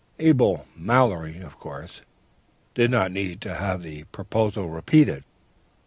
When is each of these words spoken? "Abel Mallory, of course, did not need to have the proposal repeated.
"Abel 0.29 0.65
Mallory, 0.75 1.37
of 1.41 1.59
course, 1.59 2.01
did 2.73 2.89
not 2.89 3.11
need 3.11 3.39
to 3.41 3.53
have 3.53 3.83
the 3.83 4.05
proposal 4.05 4.67
repeated. 4.67 5.23